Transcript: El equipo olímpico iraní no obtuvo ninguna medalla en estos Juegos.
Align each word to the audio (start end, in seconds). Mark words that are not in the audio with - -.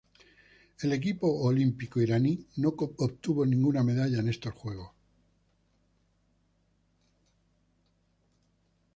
El 0.85 0.93
equipo 0.93 1.27
olímpico 1.47 2.01
iraní 2.01 2.43
no 2.55 2.69
obtuvo 2.69 3.45
ninguna 3.45 3.83
medalla 3.83 4.17
en 4.17 4.29
estos 4.29 4.51
Juegos. 4.51 4.89